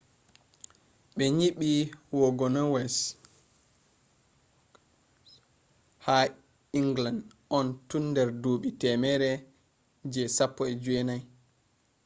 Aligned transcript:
be 1.15 1.25
nyibi 1.37 1.71
wagonways 2.19 2.95
ha 6.05 6.17
england 6.81 7.19
on 7.57 7.67
tun 7.87 8.05
der 8.15 8.29
duubi 8.41 8.69
temere 8.81 9.31
je 10.11 10.23
16 10.27 11.21